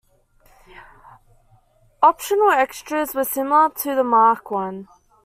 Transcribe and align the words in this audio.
Optional 2.01 2.49
extras 2.49 3.13
were 3.13 3.23
similar 3.23 3.69
to 3.69 3.93
the 3.93 4.03
Mark 4.03 4.49
One. 4.49 4.87